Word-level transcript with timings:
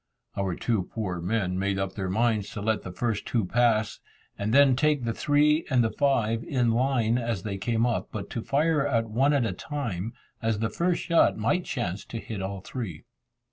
Our 0.35 0.55
two 0.55 0.89
poor 0.91 1.21
men 1.21 1.59
made 1.59 1.77
up 1.77 1.93
their 1.93 2.09
minds 2.09 2.49
to 2.53 2.61
let 2.63 2.81
the 2.81 2.91
first 2.91 3.27
two 3.27 3.45
pass, 3.45 3.99
and 4.35 4.51
then 4.51 4.75
take 4.75 5.03
the 5.03 5.13
three 5.13 5.63
and 5.69 5.83
the 5.83 5.91
five 5.91 6.43
in 6.43 6.71
line, 6.71 7.19
as 7.19 7.43
they 7.43 7.59
came 7.59 7.85
up, 7.85 8.09
but 8.11 8.27
to 8.31 8.41
fire 8.41 8.87
at 8.87 9.05
one 9.11 9.31
at 9.31 9.45
a 9.45 9.53
time, 9.53 10.13
as 10.41 10.57
the 10.57 10.69
first 10.71 11.03
shot 11.03 11.37
might 11.37 11.65
chance 11.65 12.03
to 12.05 12.17
hit 12.17 12.41
all 12.41 12.61
three. 12.61 13.03